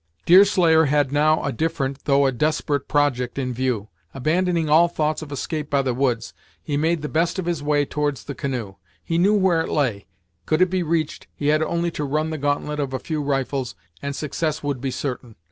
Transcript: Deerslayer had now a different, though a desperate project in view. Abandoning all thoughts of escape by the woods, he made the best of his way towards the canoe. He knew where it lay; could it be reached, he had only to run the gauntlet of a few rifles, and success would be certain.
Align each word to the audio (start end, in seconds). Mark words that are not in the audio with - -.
Deerslayer 0.25 0.85
had 0.85 1.11
now 1.11 1.43
a 1.43 1.51
different, 1.51 2.05
though 2.05 2.25
a 2.25 2.31
desperate 2.31 2.87
project 2.87 3.37
in 3.37 3.53
view. 3.53 3.87
Abandoning 4.15 4.67
all 4.67 4.87
thoughts 4.87 5.21
of 5.21 5.31
escape 5.31 5.69
by 5.69 5.83
the 5.83 5.93
woods, 5.93 6.33
he 6.59 6.75
made 6.75 7.03
the 7.03 7.07
best 7.07 7.37
of 7.37 7.45
his 7.45 7.61
way 7.61 7.85
towards 7.85 8.23
the 8.23 8.33
canoe. 8.33 8.77
He 9.03 9.19
knew 9.19 9.35
where 9.35 9.61
it 9.61 9.69
lay; 9.69 10.07
could 10.47 10.59
it 10.59 10.71
be 10.71 10.81
reached, 10.81 11.27
he 11.35 11.49
had 11.49 11.61
only 11.61 11.91
to 11.91 12.03
run 12.03 12.31
the 12.31 12.39
gauntlet 12.39 12.79
of 12.79 12.95
a 12.95 12.99
few 12.99 13.21
rifles, 13.21 13.75
and 14.01 14.15
success 14.15 14.63
would 14.63 14.81
be 14.81 14.89
certain. 14.89 15.35